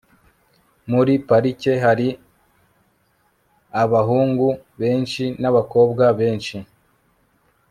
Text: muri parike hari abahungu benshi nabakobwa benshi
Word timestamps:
muri 0.91 1.13
parike 1.27 1.73
hari 1.85 2.07
abahungu 3.83 4.47
benshi 4.79 5.23
nabakobwa 5.41 6.03
benshi 6.19 6.57